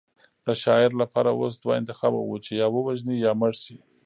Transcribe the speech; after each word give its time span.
د 0.45 0.47
شاعر 0.63 0.91
لپاره 1.01 1.29
اوس 1.31 1.53
دوه 1.63 1.73
انتخابه 1.79 2.19
وو 2.21 2.37
چې 2.45 2.51
یا 2.61 2.67
ووژني 2.75 3.15
یا 3.25 3.31
مړ 3.39 3.53
شي 3.63 3.77